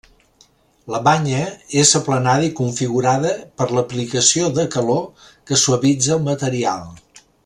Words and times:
La 0.93 0.99
banya 1.07 1.41
és 1.81 1.91
aplanada 1.99 2.47
i 2.47 2.53
configurada 2.61 3.35
per 3.61 3.67
l'aplicació 3.79 4.49
de 4.59 4.67
calor, 4.77 5.05
que 5.51 5.63
suavitza 5.65 6.15
el 6.17 6.25
material. 6.31 6.89